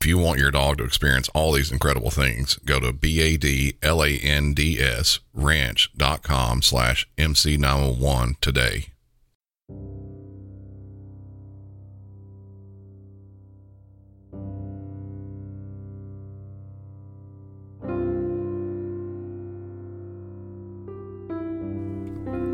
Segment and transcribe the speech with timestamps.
[0.00, 3.80] If you want your dog to experience all these incredible things, go to B-A-D-L-A-N-D-S
[5.34, 8.86] ranch.com slash MC901 today.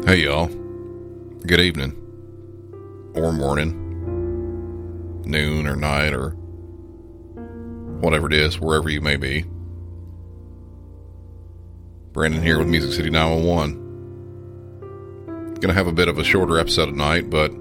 [0.06, 0.46] Hey y'all.
[1.46, 1.92] Good evening.
[3.14, 3.82] Or morning.
[5.26, 6.36] Noon or night or
[8.00, 9.44] whatever it is, wherever you may be.
[12.12, 15.54] Brandon here with Music City 911.
[15.60, 17.52] Gonna have a bit of a shorter episode tonight, but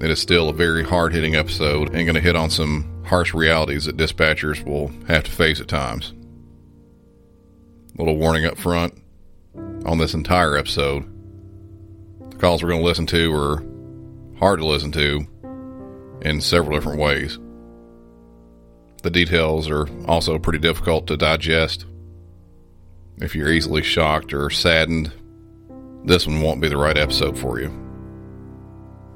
[0.00, 3.84] it is still a very hard hitting episode and gonna hit on some harsh realities
[3.84, 6.12] that dispatchers will have to face at times.
[7.98, 8.94] Little warning up front
[9.84, 11.04] on this entire episode
[12.30, 13.62] The calls we're to listen to are
[14.38, 15.26] hard to listen to
[16.22, 17.38] in several different ways.
[19.02, 21.86] The details are also pretty difficult to digest.
[23.18, 25.12] If you're easily shocked or saddened,
[26.04, 27.70] this one won't be the right episode for you.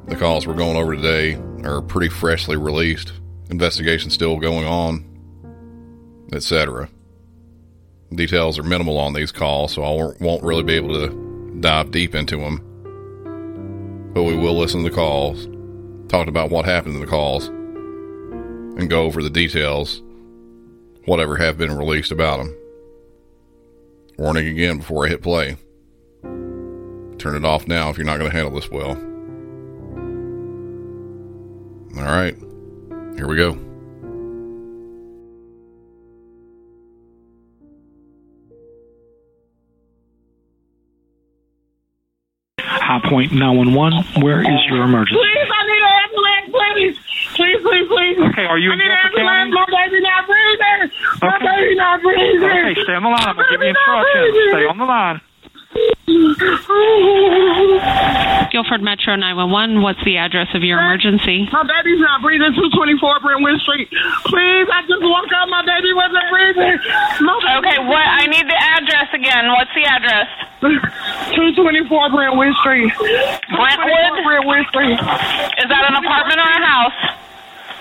[0.06, 1.34] The calls we're going over today
[1.64, 3.12] are pretty freshly released,
[3.50, 6.88] investigation still going on, etc.
[8.14, 12.14] Details are minimal on these calls, so I won't really be able to dive deep
[12.14, 12.66] into them
[14.16, 15.46] but we will listen to the calls,
[16.08, 17.50] talk about what happened in the calls,
[18.76, 20.02] and go over the details,
[21.06, 22.56] whatever have been released about them.
[24.18, 25.56] Warning again before I hit play.
[26.22, 28.96] Turn it off now if you're not going to handle this well.
[31.96, 32.36] All right,
[33.16, 33.58] here we go.
[42.60, 44.22] High Point 911.
[44.22, 45.20] Where is your emergency?
[45.20, 47.15] Please, I need an ambulance, please.
[47.36, 48.16] Please, please, please.
[48.32, 49.54] Okay, are you in I need Guilford ambulance.
[49.54, 49.60] County?
[49.60, 50.80] My baby not breathing.
[51.22, 51.46] My Okay.
[51.46, 52.42] baby not breathing.
[52.42, 53.28] Okay, stay on the line.
[53.28, 54.34] I'm My going to give you instructions.
[54.50, 55.20] Stay on the line.
[58.50, 59.82] Guilford Metro 911.
[59.82, 61.44] What's the address of your emergency?
[61.52, 62.54] My baby's not breathing.
[62.56, 63.88] 224 Brentwood Street.
[64.24, 65.48] Please, I just woke up.
[65.52, 66.78] My baby wasn't breathing.
[66.80, 68.06] Baby Okay, what?
[68.06, 69.52] I need the address again.
[69.52, 70.28] What's the address?
[71.36, 72.88] 224 Brentwood Street.
[72.96, 74.24] Brentwood?
[74.24, 74.96] 224 Brentwood Street.
[75.60, 76.96] Is that an apartment or a house?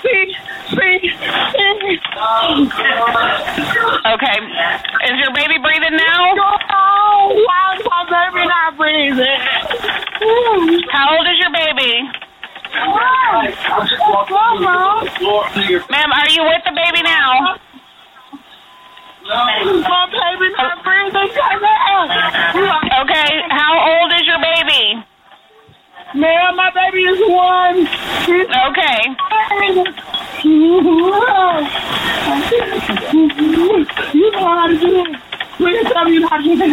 [0.06, 0.36] See,
[0.70, 1.98] see, see.
[4.14, 4.38] Okay.
[5.06, 6.36] Is your baby breathing now?
[6.36, 9.42] Why is my baby not breathing?
[10.92, 12.04] How old is your baby?
[15.90, 17.58] Ma'am, are you with the baby now?
[19.26, 21.32] My baby not breathing.
[23.02, 25.04] Okay, how old is your baby?
[26.14, 27.88] Man, my baby is one.
[28.70, 29.16] Okay.
[34.14, 35.16] You know how to do it.
[35.56, 36.68] Please tell me how to do it.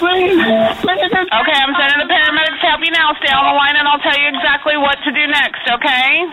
[0.00, 0.40] Please.
[0.80, 1.12] Please.
[1.12, 3.12] Okay, I'm sending the paramedics to help you now.
[3.20, 6.24] Stay on the line and I'll tell you exactly what to do next, okay?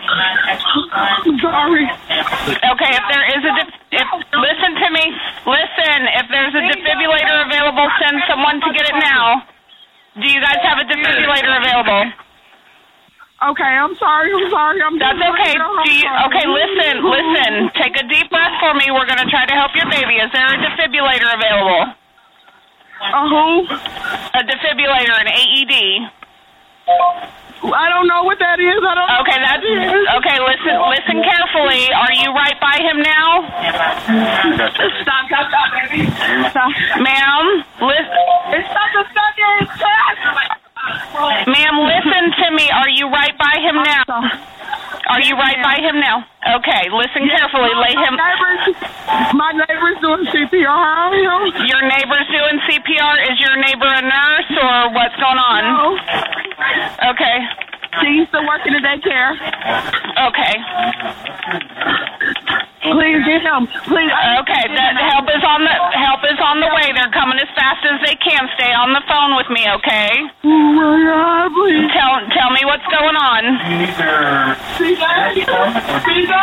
[1.44, 1.84] Sorry.
[1.84, 3.52] Okay, if there is a
[3.92, 5.04] if listen to me.
[5.44, 9.44] Listen, if there's a defibrillator available, send someone to get it now.
[10.16, 12.23] Do you guys have a defibrillator available?
[13.44, 14.32] Okay, I'm sorry.
[14.32, 14.80] I'm sorry.
[14.80, 15.52] I'm That's okay.
[15.52, 17.52] Do you, okay, listen, listen.
[17.76, 18.88] Take a deep breath for me.
[18.88, 20.16] We're going to try to help your baby.
[20.16, 21.92] Is there a defibrillator available?
[23.04, 23.68] A who?
[23.68, 25.74] A defibrillator, an AED.
[27.64, 28.80] I don't know what that is.
[28.80, 29.12] I don't.
[29.24, 29.64] Okay, that's
[30.20, 30.36] okay.
[30.40, 31.84] Listen, listen carefully.
[31.96, 33.40] Are you right by him now,
[35.04, 36.04] Stop, stop, stop, baby.
[36.52, 36.68] Stop.
[37.00, 37.64] ma'am?
[37.80, 38.20] Listen,
[38.56, 41.48] It's not the stuck in his chest.
[41.48, 41.74] ma'am.
[41.88, 42.68] Listen to me.
[42.68, 44.04] Are you right by him now?
[45.08, 46.24] Are you right by him now.
[46.56, 47.72] Okay, listen carefully.
[47.76, 48.16] Lay him.
[48.16, 48.64] My neighbor's,
[49.36, 51.42] my neighbor's doing CPR on him.
[51.68, 53.14] Your neighbor's doing CPR.
[53.32, 55.60] Is your neighbor a nurse or what's going on?
[55.64, 55.96] No.
[57.12, 57.36] Okay.
[58.02, 59.36] She used to work in the daycare.
[60.28, 60.54] Okay.
[62.84, 63.66] Please get him.
[63.86, 64.12] Please.
[64.44, 64.64] Okay.
[64.74, 66.90] That help is on the help is on the way.
[66.92, 68.44] They're coming as fast as they can.
[68.58, 70.10] Stay on the phone with me, okay?
[70.44, 71.86] Oh my God, please.
[71.94, 73.42] Tell tell me what's going on.
[74.76, 75.46] CJ.
[76.02, 76.34] CJ.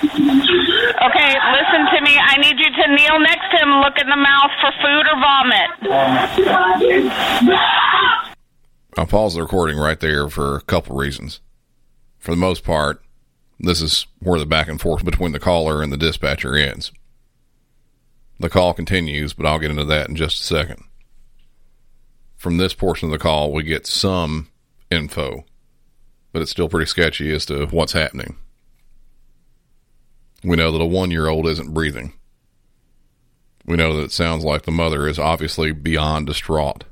[0.00, 2.16] Okay, listen to me.
[2.16, 5.18] I need you to kneel next to him, look in the mouth for food or
[5.20, 5.70] vomit.
[9.00, 11.40] I'll pause the recording right there for a couple reasons.
[12.18, 13.02] For the most part,
[13.58, 16.92] this is where the back and forth between the caller and the dispatcher ends.
[18.40, 20.84] The call continues, but I'll get into that in just a second.
[22.36, 24.50] From this portion of the call, we get some
[24.90, 25.46] info,
[26.30, 28.36] but it's still pretty sketchy as to what's happening.
[30.44, 32.12] We know that a one year old isn't breathing.
[33.64, 36.84] We know that it sounds like the mother is obviously beyond distraught.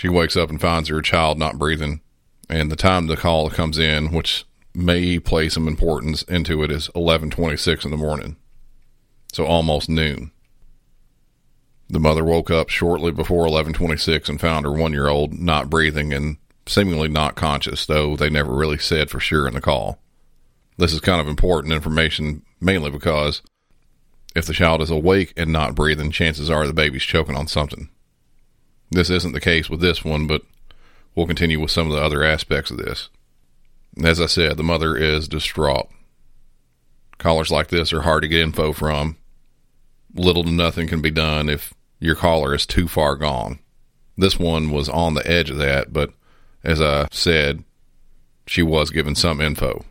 [0.00, 2.00] She wakes up and finds her child not breathing,
[2.48, 6.88] and the time the call comes in, which may play some importance into it, is
[6.94, 8.36] 11:26 in the morning.
[9.30, 10.30] So almost noon.
[11.90, 17.08] The mother woke up shortly before 11:26 and found her 1-year-old not breathing and seemingly
[17.08, 19.98] not conscious, though they never really said for sure in the call.
[20.78, 23.42] This is kind of important information mainly because
[24.34, 27.90] if the child is awake and not breathing, chances are the baby's choking on something.
[28.90, 30.42] This isn't the case with this one, but
[31.14, 33.08] we'll continue with some of the other aspects of this.
[34.02, 35.88] As I said, the mother is distraught.
[37.18, 39.16] Callers like this are hard to get info from.
[40.14, 43.60] Little to nothing can be done if your caller is too far gone.
[44.16, 46.12] This one was on the edge of that, but
[46.64, 47.64] as I said,
[48.46, 49.84] she was given some info.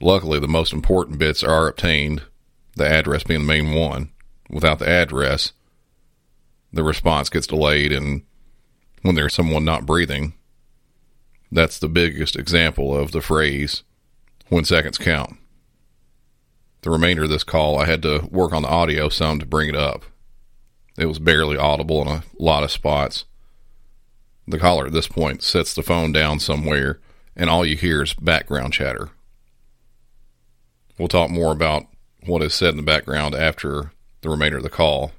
[0.00, 2.22] Luckily, the most important bits are obtained,
[2.76, 4.10] the address being the main one.
[4.50, 5.52] Without the address,
[6.74, 8.22] the response gets delayed, and
[9.02, 10.34] when there's someone not breathing,
[11.52, 13.84] that's the biggest example of the phrase,
[14.48, 15.36] when seconds count.
[16.82, 19.68] The remainder of this call, I had to work on the audio some to bring
[19.68, 20.04] it up.
[20.98, 23.24] It was barely audible in a lot of spots.
[24.46, 27.00] The caller at this point sets the phone down somewhere,
[27.36, 29.10] and all you hear is background chatter.
[30.98, 31.84] We'll talk more about
[32.26, 35.12] what is said in the background after the remainder of the call,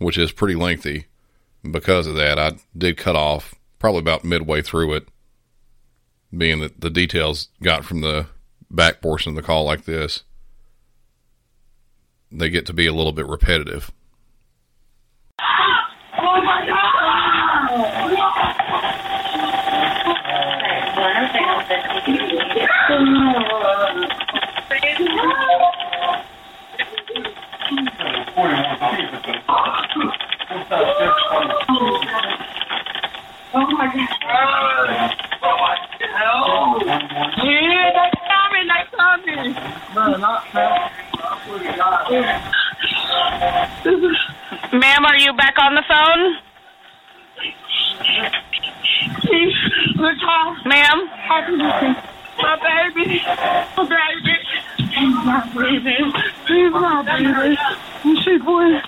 [0.00, 1.06] which is pretty lengthy.
[1.70, 5.08] Because of that, I did cut off probably about midway through it,
[6.36, 8.26] being that the details got from the
[8.70, 10.22] back portion of the call like this,
[12.32, 13.90] they get to be a little bit repetitive.
[15.40, 16.66] Oh my
[22.92, 23.49] Oh
[33.70, 35.10] my God.
[36.22, 39.50] Oh Yeah, they coming, they coming.
[44.80, 46.36] Ma'am, are you back on the phone?
[49.96, 50.18] look
[50.64, 51.08] Ma'am?
[52.38, 53.20] my baby,
[53.76, 54.36] my baby.
[54.76, 56.12] He's not breathing.
[56.46, 57.56] He's not breathing.
[58.22, 58.80] She boy.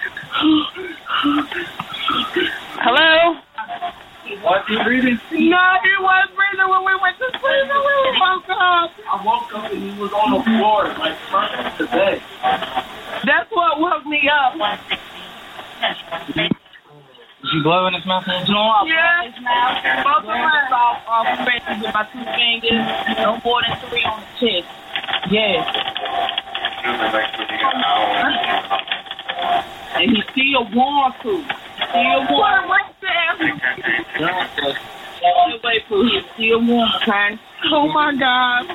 [1.23, 3.39] Hello?
[4.43, 5.15] Was he breathing?
[5.31, 8.91] No, he was breathing when we went to sleep and we woke up.
[9.07, 12.21] I woke up and he was on the floor, like front to bed.
[13.25, 14.57] That's what woke me up.
[17.45, 18.27] Is he blowing his mouth?
[18.27, 19.31] No, I Yeah.
[20.03, 22.85] Both of us off, off faces with my two fingers.
[23.19, 24.67] No more than three on the chest.
[25.31, 25.63] Yeah.
[29.95, 30.17] And
[30.73, 31.45] he still want to.
[31.91, 32.69] Still want.
[32.69, 32.87] What?
[35.63, 36.03] Wait, Pooh.
[36.05, 37.39] He still want, okay?
[37.73, 38.67] Oh my God.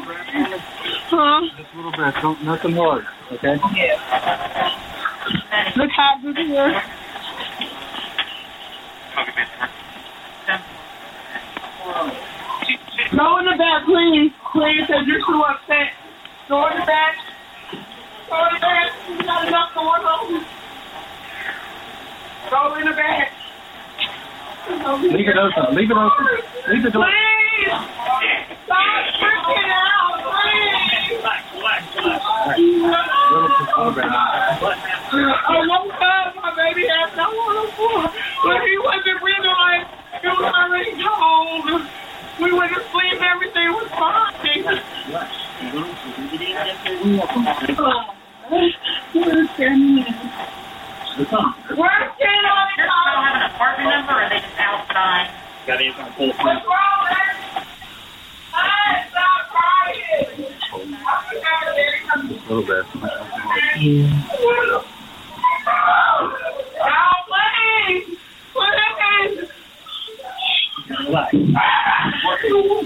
[1.09, 1.41] Huh?
[1.57, 2.13] Just a little bit.
[2.21, 3.57] Don't, nothing hard, okay?
[3.75, 4.73] Yeah.
[5.75, 6.75] Look how good he is.
[13.15, 14.31] Go in the back, please.
[14.51, 15.91] Please, because you're too upset.
[16.47, 17.15] Go in the back.
[18.29, 18.91] Go in the back.
[19.09, 20.45] You got enough going on.
[22.49, 23.31] Go in the back.
[25.01, 25.75] Leave it open.
[25.75, 26.25] Leave it open.
[26.69, 27.11] Leave it open.
[27.11, 27.67] Please!
[28.63, 31.17] Stop freaking out, please!
[31.17, 32.23] Relax, relax, relax.
[33.75, 34.11] All right.
[34.59, 36.35] I woke up.
[36.35, 38.11] My baby had no one water for
[38.43, 39.87] But he wasn't realized
[40.23, 41.83] it was already cold.
[42.39, 43.21] We went to sleep.
[43.21, 44.33] Everything was fine.
[44.43, 44.83] Relax.
[45.07, 45.31] Relax.
[45.73, 46.69] Relax.
[47.07, 47.97] Relax.
[49.13, 49.59] Relax.
[49.59, 50.56] Relax.
[51.17, 53.23] Where's Ken on the call?
[53.23, 55.31] have an apartment number or are they just outside?
[55.65, 57.07] Got anything to pull What's wrong,
[59.49, 60.45] crying.
[62.29, 62.85] A little bit.
[62.95, 63.25] Oh,
[63.73, 64.13] please.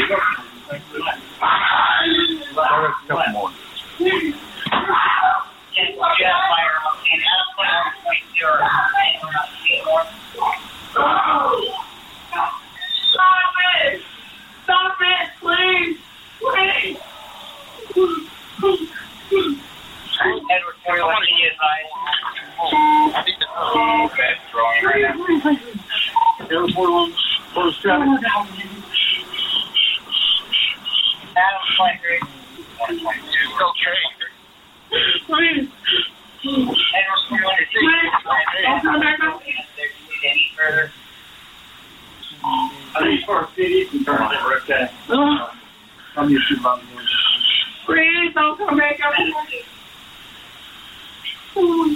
[0.08, 0.31] Please.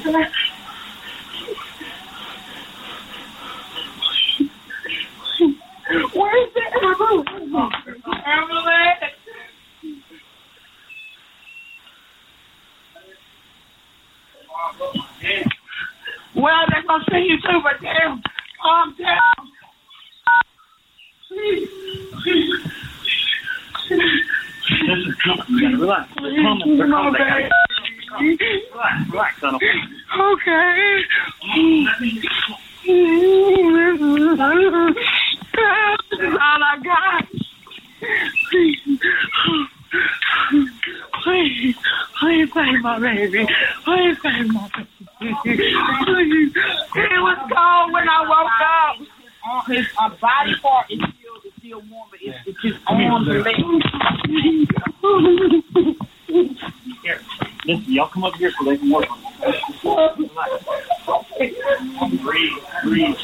[0.05, 0.29] Angela.
[42.99, 43.47] My baby.
[43.83, 44.69] Please save my
[45.19, 45.33] baby.
[45.43, 46.53] Please.
[46.95, 49.67] It was cold when I woke up.
[49.67, 53.43] his uh, body part is still is still warm, but it's, it's his arms and
[53.43, 53.63] legs.
[57.03, 57.21] Here.
[57.65, 59.55] Listen, y'all come up here so they can work on it.
[62.21, 63.17] Breathe, breathe.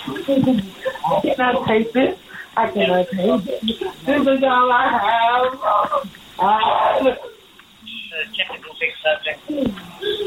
[1.21, 2.19] Can I take this?
[2.57, 3.61] I cannot take it.
[4.05, 6.07] This is all I have.
[6.39, 7.15] Uh,
[8.35, 9.39] Typical big subject.
[9.47, 10.20] Give my baby.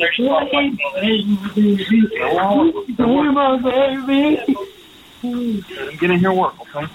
[5.98, 6.86] Get in here work, okay?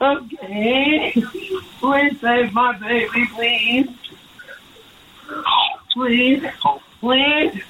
[0.00, 1.12] Okay.
[1.80, 3.88] Please save my baby, please.
[5.92, 6.44] Please.
[7.00, 7.62] Please.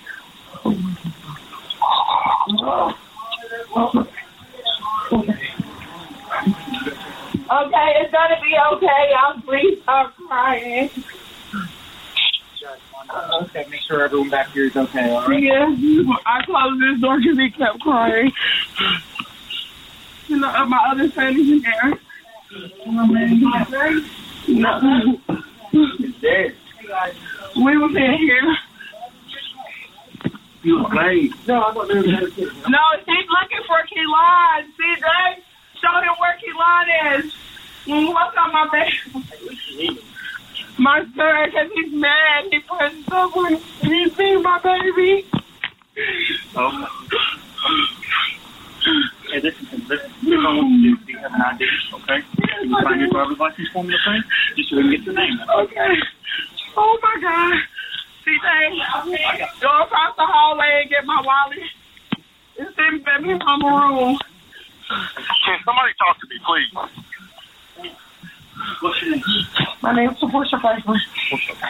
[7.50, 9.12] Okay, it's gonna be okay.
[9.18, 10.90] I'll please stop crying.
[13.10, 15.42] Okay, make sure everyone back here is okay, all right?
[15.42, 15.74] Yeah,
[16.26, 18.32] I closed this door because he kept crying.
[20.28, 21.98] You know, uh, my other son is in there.
[24.48, 25.20] No.
[26.20, 26.54] Dead.
[27.56, 28.56] We was in here.
[30.62, 31.30] You okay?
[31.46, 32.36] No, I'm not doing that.
[32.68, 34.66] No, he's looking for Keelan.
[34.76, 35.42] CJ,
[35.80, 37.32] show him where Keelan is.
[37.86, 40.00] What's on my baby?
[40.78, 42.44] My son, because he's mad.
[42.50, 43.56] He put someone.
[43.82, 45.26] He seen my baby.
[46.56, 46.86] Okay.
[49.30, 50.10] Hey, listen, listen.
[50.22, 51.06] Here's what I want you to do.
[51.06, 52.22] Do you have an ID, okay?
[52.46, 54.18] Can you find your driver's license for me, okay?
[54.56, 55.38] Just so we can get your name.
[55.58, 56.00] Okay.
[56.76, 57.54] Oh my God.
[58.24, 61.58] CJ, go across the hallway and get my wallet.
[62.56, 64.18] It's in baby mama room.
[64.88, 66.72] Can somebody talk to me, please?
[68.80, 69.22] What's your name?
[69.82, 71.00] My name's Portia Franklin.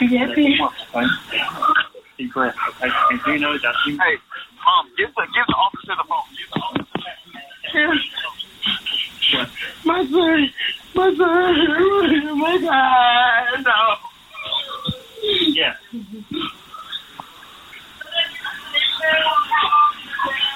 [0.00, 0.34] Yes.
[2.16, 2.90] Deep breath, okay?
[3.10, 6.28] And do you know that Hey, um, give the give the officer the phone.
[6.36, 6.88] Give the officer.
[9.84, 10.50] My son,
[10.94, 13.96] my son, my God, no.
[15.48, 15.74] Yeah.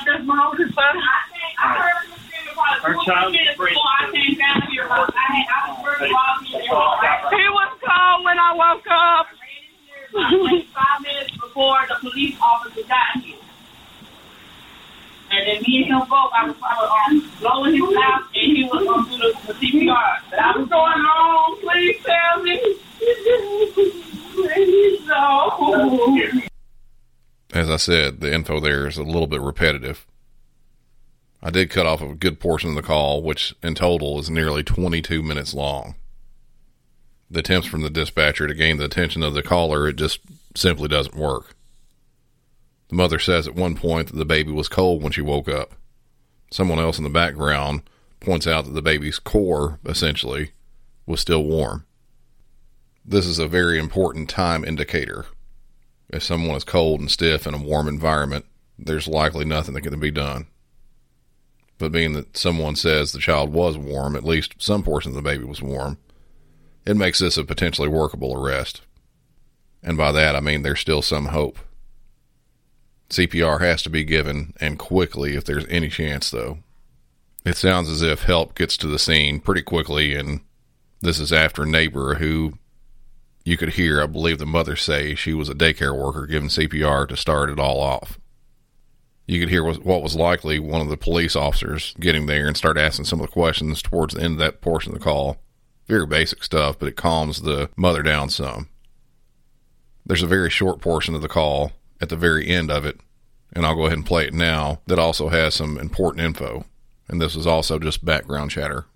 [0.07, 0.97] That's my oldest son.
[2.83, 3.71] Our child is free.
[3.71, 3.77] He
[7.49, 9.27] was called when I woke up.
[10.13, 13.37] Five minutes before the police officer got here.
[15.31, 18.57] And then me and him both, I was, I was um, blowing his mouth, and
[18.57, 20.17] he was going to do the, the CPR.
[20.29, 21.61] But I What's was going on?
[21.61, 22.61] Please tell me.
[24.35, 26.43] Please, no.
[27.55, 30.07] As I said, the info there is a little bit repetitive.
[31.43, 34.63] I did cut off a good portion of the call, which in total is nearly
[34.63, 35.97] 22 minutes long.
[37.31, 40.21] the attempts from the dispatcher to gain the attention of the caller, it just
[40.55, 41.57] simply doesn't work.
[42.89, 45.73] The mother says at one point that the baby was cold when she woke up.
[46.51, 47.83] Someone else in the background
[48.21, 50.51] points out that the baby's core, essentially,
[51.07, 51.87] was still warm.
[53.05, 55.25] This is a very important time indicator.
[56.09, 58.45] If someone is cold and stiff in a warm environment,
[58.79, 60.47] there's likely nothing that can be done.
[61.79, 65.23] But being that someone says the child was warm, at least some portion of the
[65.23, 65.99] baby was warm,
[66.87, 68.83] it makes this a potentially workable arrest.
[69.83, 71.59] And by that, I mean there's still some hope.
[73.11, 76.59] CPR has to be given, and quickly if there's any chance, though.
[77.45, 80.41] It sounds as if help gets to the scene pretty quickly, and
[81.01, 82.59] this is after a neighbor who
[83.45, 87.09] you could hear, I believe the mother say she was a daycare worker giving CPR
[87.09, 88.19] to start it all off.
[89.27, 92.77] You could hear what was likely one of the police officers getting there and start
[92.77, 95.39] asking some of the questions towards the end of that portion of the call.
[95.87, 98.69] Very basic stuff, but it calms the mother down some.
[100.05, 103.01] There's a very short portion of the call at the very end of it,
[103.53, 106.65] and I'll go ahead and play it now, that also has some important info.
[107.09, 108.87] And this is also just background chatter.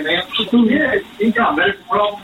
[0.00, 2.22] Yeah, he got medical problem.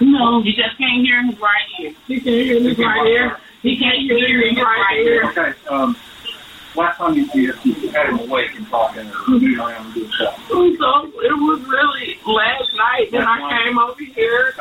[0.00, 1.94] No, he just can't hear his right ear.
[2.06, 3.36] He can't hear his right ear.
[3.62, 5.24] He can't hear his right ear.
[5.30, 5.96] Okay, um,
[6.78, 9.94] last time you see us, you had him awake and talking or moving around and
[9.94, 10.48] doing stuff.
[10.48, 14.54] So it was really last night that I came over here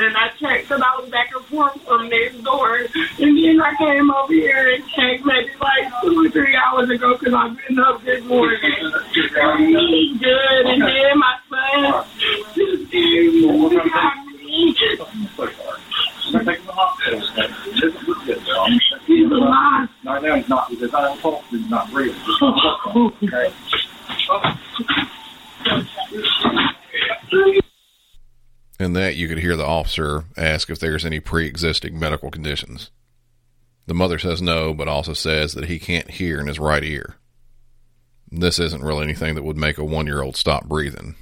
[0.00, 2.76] and I checked because I was back and forth from next door.
[2.76, 7.16] And then I came over here and checked maybe like two or three hours ago
[7.16, 8.58] because I've been up this morning.
[9.12, 9.30] He's
[10.18, 10.66] good.
[10.66, 12.04] And then my son
[12.54, 13.68] just gave me oh,
[28.78, 32.90] In that, you could hear the officer ask if there's any pre existing medical conditions.
[33.86, 37.16] The mother says no, but also says that he can't hear in his right ear.
[38.30, 41.16] This isn't really anything that would make a one year old stop breathing.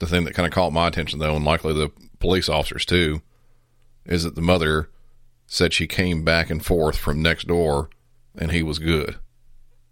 [0.00, 3.22] The thing that kind of caught my attention, though, and likely the police officers too,
[4.06, 4.90] is that the mother
[5.46, 7.88] said she came back and forth from next door
[8.36, 9.16] and he was good.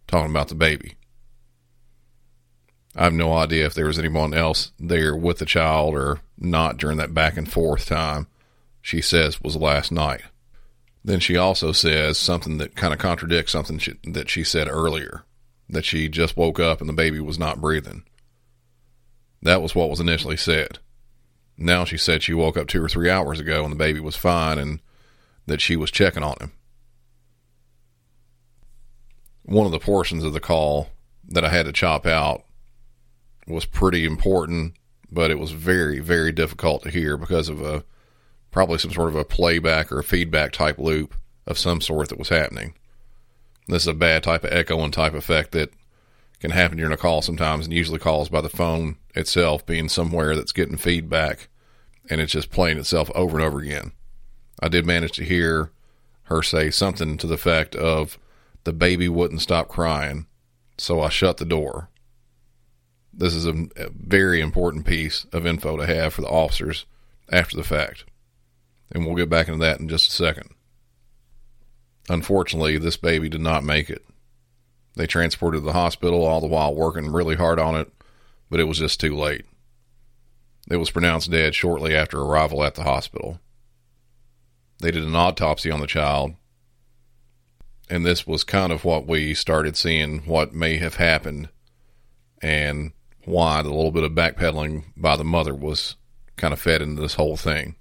[0.07, 0.97] Talking about the baby.
[2.95, 6.77] I have no idea if there was anyone else there with the child or not
[6.77, 8.27] during that back and forth time.
[8.83, 10.23] She says was last night.
[11.05, 15.25] Then she also says something that kind of contradicts something she, that she said earlier
[15.69, 18.05] that she just woke up and the baby was not breathing.
[19.41, 20.79] That was what was initially said.
[21.57, 24.17] Now she said she woke up two or three hours ago and the baby was
[24.17, 24.81] fine and
[25.47, 26.53] that she was checking on him.
[29.45, 30.91] One of the portions of the call
[31.29, 32.45] that I had to chop out
[33.47, 34.75] was pretty important,
[35.11, 37.85] but it was very, very difficult to hear because of a
[38.51, 41.15] probably some sort of a playback or a feedback type loop
[41.47, 42.75] of some sort that was happening.
[43.67, 45.73] This is a bad type of echo and type effect that
[46.43, 50.35] can happen during a call sometimes and usually calls by the phone itself being somewhere
[50.35, 51.49] that's getting feedback
[52.11, 53.93] and it's just playing itself over and over again.
[54.61, 55.71] I did manage to hear
[56.25, 58.19] her say something to the effect of
[58.65, 60.27] the baby wouldn't stop crying,
[60.77, 61.91] so I shut the door.
[63.13, 66.87] This is a, a very important piece of info to have for the officers
[67.31, 68.05] after the fact.
[68.91, 70.51] And we'll get back into that in just a second.
[72.09, 74.05] Unfortunately, this baby did not make it.
[74.95, 77.91] They transported to the hospital, all the while working really hard on it,
[78.51, 79.47] but it was just too late.
[80.71, 83.41] It was pronounced dead shortly after arrival at the hospital.
[84.81, 86.35] They did an autopsy on the child,
[87.89, 91.49] and this was kind of what we started seeing what may have happened
[92.41, 92.93] and
[93.25, 95.97] why the little bit of backpedaling by the mother was
[96.37, 97.77] kind of fed into this whole thing.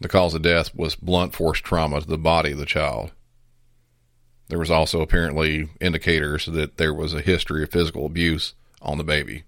[0.00, 3.12] The cause of death was blunt force trauma to the body of the child.
[4.48, 9.04] There was also apparently indicators that there was a history of physical abuse on the
[9.04, 9.44] baby.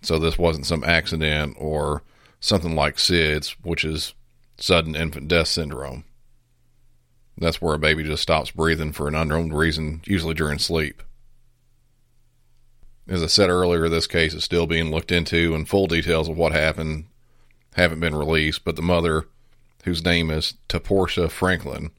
[0.00, 2.02] So this wasn't some accident or
[2.40, 4.14] something like SIDS, which is
[4.56, 6.04] sudden infant death syndrome.
[7.36, 11.02] That's where a baby just stops breathing for an unknown reason, usually during sleep.
[13.08, 16.36] As I said earlier, this case is still being looked into, and full details of
[16.36, 17.06] what happened
[17.74, 18.64] haven't been released.
[18.64, 19.26] But the mother,
[19.84, 21.90] whose name is Taporsha Franklin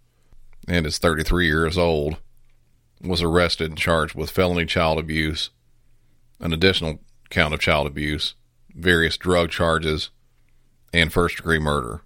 [0.67, 2.17] and is 33 years old,
[3.01, 5.49] was arrested and charged with felony child abuse,
[6.39, 6.99] an additional
[7.29, 8.35] count of child abuse,
[8.73, 10.09] various drug charges,
[10.93, 12.01] and first degree murder.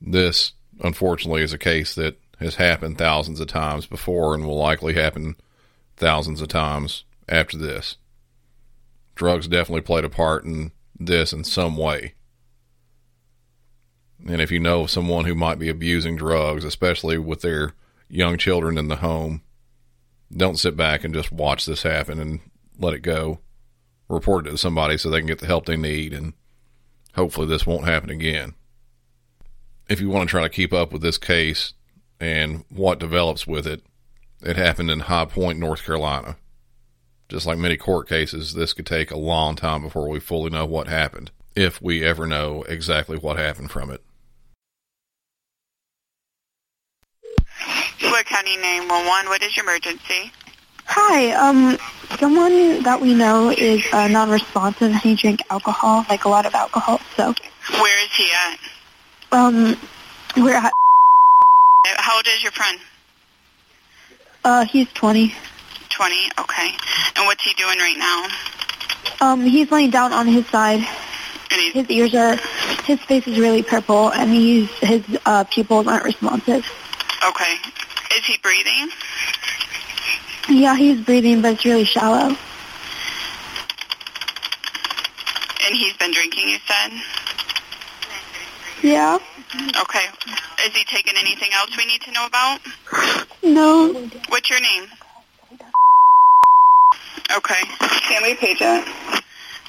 [0.00, 0.52] This,
[0.82, 5.36] unfortunately, is a case that has happened thousands of times before and will likely happen
[5.96, 7.96] thousands of times after this.
[9.14, 12.14] Drugs definitely played a part in this in some way.
[14.26, 17.74] And if you know someone who might be abusing drugs, especially with their
[18.08, 19.42] young children in the home,
[20.34, 22.40] don't sit back and just watch this happen and
[22.78, 23.40] let it go.
[24.08, 26.34] Report it to somebody so they can get the help they need, and
[27.14, 28.54] hopefully this won't happen again.
[29.88, 31.72] If you want to try to keep up with this case
[32.20, 33.82] and what develops with it,
[34.42, 36.36] it happened in High Point, North Carolina.
[37.28, 40.66] Just like many court cases, this could take a long time before we fully know
[40.66, 44.02] what happened, if we ever know exactly what happened from it.
[48.20, 50.30] Wood County 911, what is your emergency?
[50.84, 51.78] Hi, um,
[52.18, 54.94] someone that we know is uh, non-responsive.
[54.96, 57.00] He drank alcohol, like a lot of alcohol.
[57.16, 57.32] So,
[57.80, 58.58] Where is he at?
[59.32, 59.74] um,
[60.36, 60.70] we're at.
[61.96, 62.78] How old is your friend?
[64.44, 65.34] Uh, he's 20.
[65.88, 66.72] 20, okay.
[67.16, 68.26] And what's he doing right now?
[69.22, 70.86] Um, he's laying down on his side.
[71.50, 72.36] And he's, His ears are,
[72.84, 76.70] his face is really purple, and he's his uh, pupils aren't responsive.
[77.26, 77.56] okay.
[78.20, 78.90] Is he breathing?
[80.50, 82.36] Yeah, he's breathing, but it's really shallow.
[85.64, 86.92] And he's been drinking, you said?
[88.82, 89.18] Yeah.
[89.80, 90.04] Okay.
[90.66, 92.60] Is he taking anything else we need to know about?
[93.42, 93.94] No.
[94.28, 94.84] What's your name?
[97.34, 97.62] Okay.
[98.02, 98.84] Can we page it?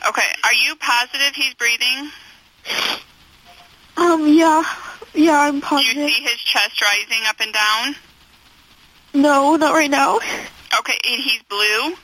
[0.09, 0.27] Okay.
[0.43, 2.09] Are you positive he's breathing?
[3.95, 4.27] Um.
[4.27, 4.63] Yeah.
[5.13, 5.93] Yeah, I'm positive.
[5.93, 7.95] Do you see his chest rising up and down?
[9.13, 10.17] No, not right now.
[10.17, 10.97] Okay.
[11.03, 11.95] And he's blue?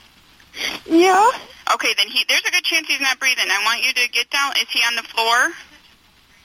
[0.85, 1.29] Yeah.
[1.73, 3.45] Okay, then he there's a good chance he's not breathing.
[3.49, 4.53] I want you to get down.
[4.57, 5.51] Is he on the floor?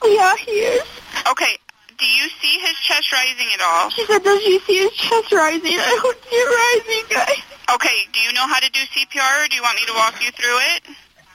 [0.03, 0.83] Yeah, he is.
[1.31, 1.57] Okay.
[1.97, 3.89] Do you see his chest rising at all?
[3.89, 7.41] She said, "Does you see his chest rising?" I don't see it rising, guys.
[7.73, 8.07] Okay.
[8.11, 10.31] Do you know how to do CPR, or do you want me to walk you
[10.31, 10.83] through it?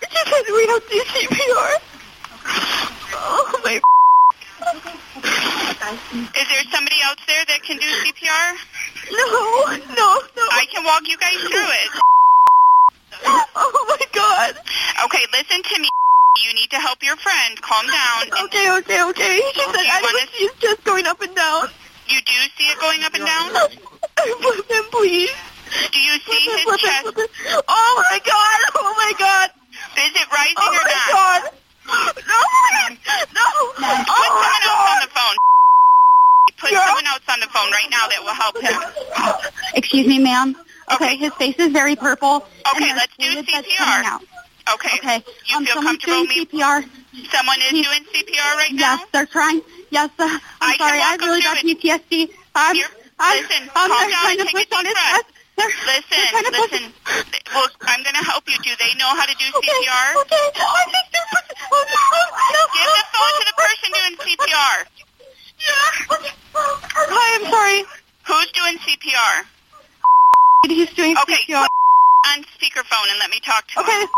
[0.04, 1.80] She said we have to do CPR.
[3.14, 3.80] Oh my.
[6.36, 8.56] Is there somebody else there that can do CPR?
[9.10, 9.26] No,
[9.94, 10.44] no, no.
[10.52, 11.90] I can walk you guys through it.
[13.56, 14.54] Oh my God.
[15.06, 15.88] Okay, listen to me.
[16.44, 17.60] You need to help your friend.
[17.60, 18.44] Calm down.
[18.46, 19.40] Okay, okay, okay.
[19.54, 21.68] She said I wanna- see his chest going up and down.
[22.08, 23.50] you do see it going up and down?
[23.50, 25.30] Flip him, please.
[25.92, 27.06] Do you see his chest?
[27.68, 28.58] Oh my God.
[28.76, 29.50] Oh my God.
[29.98, 31.10] Is it rising Oh or not?
[31.12, 31.42] God.
[31.88, 32.40] No,
[33.34, 33.88] no.
[33.88, 35.02] Put someone Oh my else on God.
[35.02, 35.36] the phone.
[36.58, 36.86] Put Yeah.
[36.86, 38.80] someone else on the phone right now that will help him.
[39.74, 40.56] Excuse me, ma'am.
[40.94, 41.16] Okay.
[41.16, 42.46] his face is very purple.
[42.74, 44.20] Okay, let's do CPR.
[44.74, 44.96] Okay.
[44.98, 45.24] Okay.
[45.48, 46.46] You um, feel someone's comfortable doing me?
[46.46, 46.78] CPR.
[47.32, 48.96] Someone is He's- doing CPR right now?
[48.96, 49.60] Yes, they're trying.
[49.90, 51.00] Yes, uh, I'm I sorry.
[51.00, 52.30] I've really through PTSD.
[52.54, 52.86] I'm, Here,
[53.18, 55.26] I'm, listen, I'm, calm down trying to take a deep breath.
[55.56, 56.92] They're, they're Listen, listen.
[57.52, 58.54] Well, I'm going to help you.
[58.62, 60.08] Do they know how to do Okay, CPR?
[60.22, 60.44] okay.
[60.54, 61.28] I think they're.
[61.72, 62.20] Oh, no,
[62.54, 62.60] no.
[62.76, 64.76] Give the phone to the person doing CPR.
[65.58, 66.16] Yeah.
[66.54, 67.80] Hi, I'm sorry.
[68.28, 69.44] Who's doing CPR?
[70.68, 71.62] He's doing Okay, CPR.
[71.64, 74.00] put on speakerphone and let me talk to Okay.
[74.02, 74.08] him.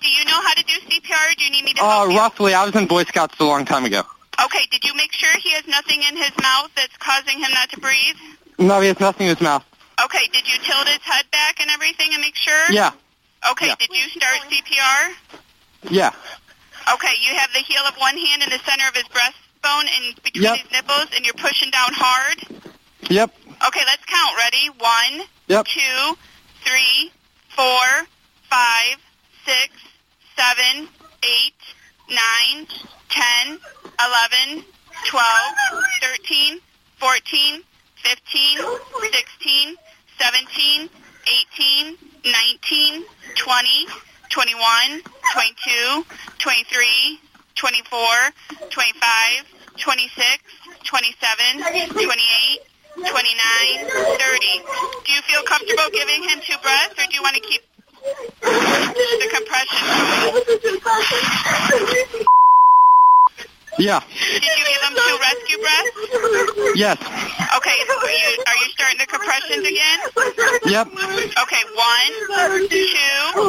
[0.00, 2.10] Do you know how to do CPR or do you need me to Uh, help
[2.12, 2.18] you?
[2.18, 2.54] roughly.
[2.54, 4.02] I was in Boy Scouts a long time ago.
[4.44, 7.68] Okay, did you make sure he has nothing in his mouth that's causing him not
[7.70, 8.16] to breathe?
[8.58, 9.64] No, he has nothing in his mouth.
[10.04, 12.70] Okay, did you tilt his head back and everything and make sure?
[12.70, 12.92] Yeah,
[13.50, 13.74] Okay, Yeah.
[13.80, 15.14] did you start CPR?
[15.90, 16.12] yeah.
[16.94, 20.22] Okay, you have the heel of one hand in the center of his breastbone and
[20.22, 20.58] between Yep.
[20.58, 22.38] his nipples, and you're pushing down hard.
[23.08, 23.30] Yep,
[23.66, 24.36] Okay, let's count.
[24.38, 24.68] Ready?
[24.78, 25.66] One, yep.
[25.66, 26.16] two,
[26.64, 27.12] three,
[27.54, 28.06] four,
[28.48, 28.96] five,
[29.44, 29.68] six,
[30.36, 30.88] seven,
[31.22, 31.60] eight,
[32.08, 32.66] nine,
[33.10, 33.58] ten,
[34.00, 34.64] eleven,
[35.06, 36.60] twelve, thirteen,
[36.98, 37.62] fourteen,
[37.96, 38.58] fifteen,
[39.12, 39.76] sixteen,
[40.18, 40.88] seventeen,
[41.28, 43.04] eighteen, nineteen,
[43.36, 43.86] twenty,
[44.30, 45.02] twenty-one,
[45.34, 46.04] twenty-two,
[46.38, 47.18] twenty-three,
[47.56, 48.16] twenty-four,
[48.70, 49.44] twenty-five,
[49.76, 50.42] twenty-six,
[50.84, 51.60] twenty-seven,
[51.92, 52.60] twenty-eight,
[52.96, 54.62] 29, 30.
[55.06, 57.62] Do you feel comfortable giving him two breaths, or do you want to keep
[58.42, 59.86] the compression?
[63.78, 65.96] Yeah, Did you give him two rescue breaths?
[66.76, 66.98] yes.
[67.56, 69.98] Okay, are you, are you starting the compressions again?
[70.66, 70.86] Yep,
[71.40, 72.12] Okay, one,
[72.68, 72.76] two,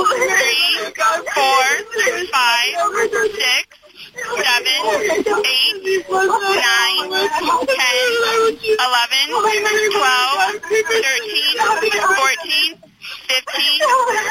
[0.08, 0.94] three,
[1.36, 1.66] four,
[2.32, 2.72] five,
[3.34, 3.71] six,
[4.22, 4.78] seven,
[5.46, 7.10] eight, nine,
[7.66, 7.98] ten,
[8.78, 9.26] eleven,
[9.92, 11.54] twelve, thirteen,
[12.16, 12.72] fourteen,
[13.28, 13.80] fifteen,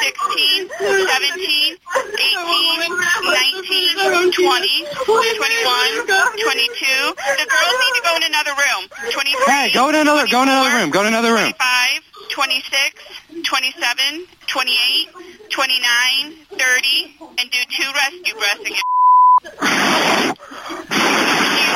[0.00, 0.68] sixteen,
[1.06, 1.76] seventeen,
[2.14, 2.78] eighteen,
[3.24, 3.94] nineteen,
[4.32, 5.94] twenty, twenty-one,
[6.38, 7.02] twenty-two.
[7.16, 8.82] The girls need to go in another room.
[9.10, 10.90] Twenty-three, Hey, go to another, go to another room.
[10.90, 11.52] Go to another room.
[11.52, 15.08] 25, 26, 27, 28,
[15.50, 18.82] 29, 30, and do two rescue breaths again.
[19.44, 19.50] you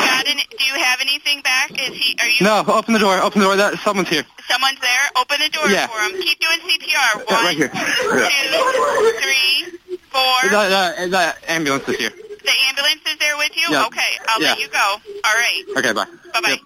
[0.05, 1.71] got any, do you have anything back?
[1.71, 2.17] Is he?
[2.21, 2.43] Are you?
[2.45, 3.17] No, open the door.
[3.23, 3.55] Open the door.
[3.57, 4.25] That someone's here.
[4.49, 5.11] Someone's there.
[5.17, 5.87] Open the door Yeah.
[5.87, 6.21] for him.
[6.21, 7.23] Keep doing CPR.
[7.31, 7.71] Yeah, right here.
[7.75, 8.29] Yeah.
[8.29, 9.79] Two, three,
[10.11, 10.51] four.
[10.51, 12.11] The, the, the ambulance is here.
[12.11, 13.69] The ambulance is there with you?
[13.71, 13.87] Yeah.
[13.87, 14.49] Okay, I'll Yeah.
[14.51, 14.97] let you go.
[15.25, 15.63] All right.
[15.79, 16.07] Okay, bye.
[16.33, 16.59] Bye bye.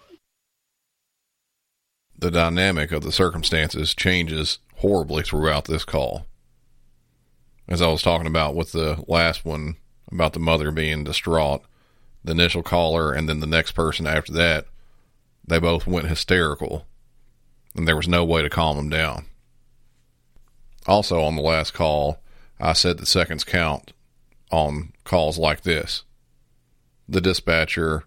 [2.18, 6.26] The dynamic of the circumstances changes horribly throughout this call.
[7.68, 9.76] As I was talking about with the last one
[10.10, 11.62] about the mother being distraught,
[12.24, 14.66] the initial caller and then the next person after that,
[15.46, 16.86] they both went hysterical,
[17.74, 19.26] and there was no way to calm them down.
[20.86, 22.20] Also, on the last call,
[22.60, 23.92] I said that seconds count
[24.50, 26.04] on calls like this.
[27.08, 28.04] The dispatcher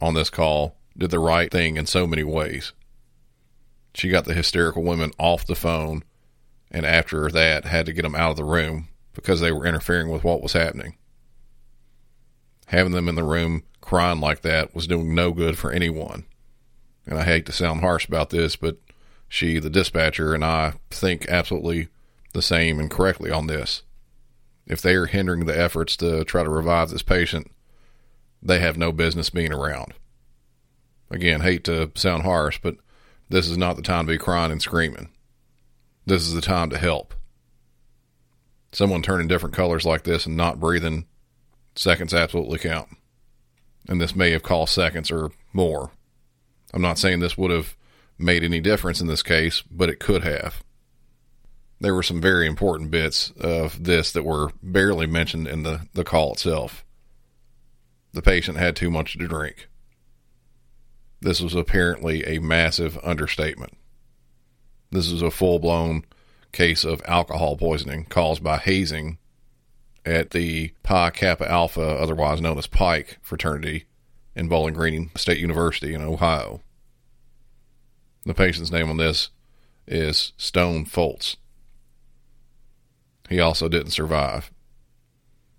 [0.00, 2.72] on this call did the right thing in so many ways.
[3.94, 6.02] She got the hysterical women off the phone,
[6.70, 10.08] and after that, had to get them out of the room because they were interfering
[10.08, 10.96] with what was happening.
[12.66, 16.24] Having them in the room crying like that was doing no good for anyone.
[17.06, 18.78] And I hate to sound harsh about this, but
[19.28, 21.88] she, the dispatcher, and I think absolutely
[22.32, 23.82] the same and correctly on this.
[24.66, 27.50] If they are hindering the efforts to try to revive this patient,
[28.42, 29.94] they have no business being around.
[31.10, 32.76] Again, hate to sound harsh, but
[33.32, 35.08] this is not the time to be crying and screaming.
[36.04, 37.14] This is the time to help.
[38.72, 41.06] Someone turning different colors like this and not breathing,
[41.74, 42.90] seconds absolutely count.
[43.88, 45.92] And this may have cost seconds or more.
[46.74, 47.74] I'm not saying this would have
[48.18, 50.62] made any difference in this case, but it could have.
[51.80, 56.04] There were some very important bits of this that were barely mentioned in the, the
[56.04, 56.84] call itself.
[58.12, 59.68] The patient had too much to drink.
[61.22, 63.74] This was apparently a massive understatement.
[64.90, 66.04] This is a full blown
[66.50, 69.18] case of alcohol poisoning caused by hazing
[70.04, 73.84] at the Pi Kappa Alpha, otherwise known as Pike fraternity
[74.34, 76.60] in Bowling Green State University in Ohio.
[78.26, 79.30] The patient's name on this
[79.86, 81.36] is Stone Foltz.
[83.28, 84.50] He also didn't survive.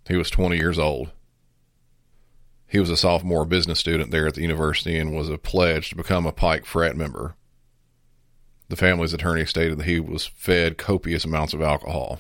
[0.10, 1.12] He was 20 years old.
[2.74, 5.96] He was a sophomore business student there at the university and was a pledge to
[5.96, 7.36] become a Pike frat member.
[8.68, 12.20] The family's attorney stated that he was fed copious amounts of alcohol.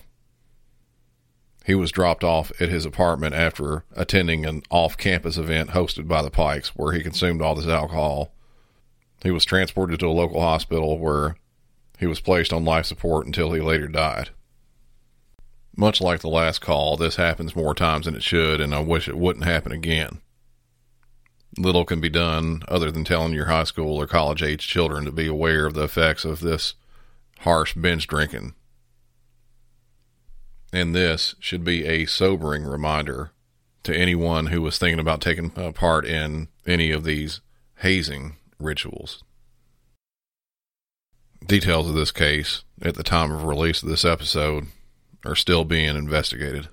[1.65, 6.21] He was dropped off at his apartment after attending an off campus event hosted by
[6.21, 8.31] the Pikes where he consumed all this alcohol.
[9.23, 11.35] He was transported to a local hospital where
[11.97, 14.29] he was placed on life support until he later died.
[15.75, 19.07] Much like the last call, this happens more times than it should, and I wish
[19.07, 20.19] it wouldn't happen again.
[21.57, 25.11] Little can be done other than telling your high school or college age children to
[25.11, 26.73] be aware of the effects of this
[27.39, 28.55] harsh binge drinking.
[30.71, 33.31] And this should be a sobering reminder
[33.83, 37.41] to anyone who was thinking about taking part in any of these
[37.77, 39.23] hazing rituals.
[41.45, 44.67] Details of this case at the time of release of this episode
[45.25, 46.69] are still being investigated.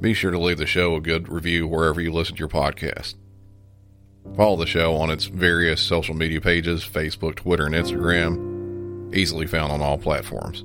[0.00, 3.14] Be sure to leave the show a good review wherever you listen to your podcast.
[4.36, 9.72] Follow the show on its various social media pages Facebook, Twitter, and Instagram, easily found
[9.72, 10.64] on all platforms.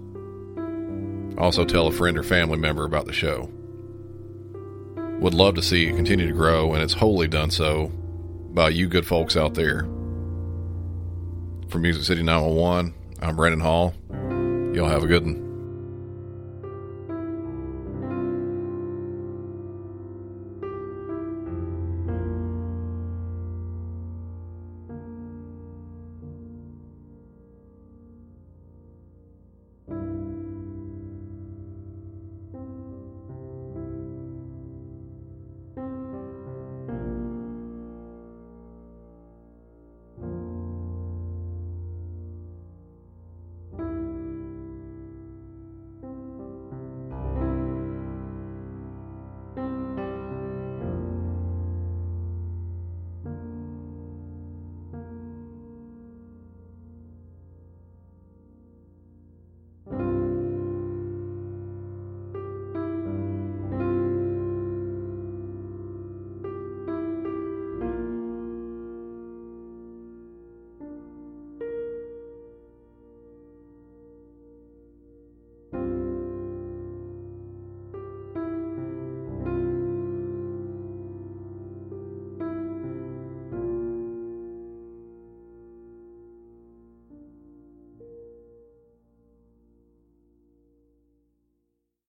[1.37, 3.49] Also, tell a friend or family member about the show.
[5.19, 7.87] Would love to see it continue to grow, and it's wholly done so
[8.53, 9.81] by you good folks out there.
[11.69, 13.93] From Music City 911, I'm Brandon Hall.
[14.73, 15.50] Y'all have a good one.